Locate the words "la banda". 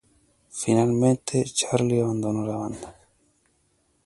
2.47-2.95